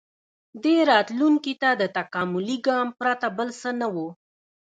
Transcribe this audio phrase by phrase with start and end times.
[0.63, 3.95] •دې راتلونکي ته د تکاملي ګام پرته بل څه نه و.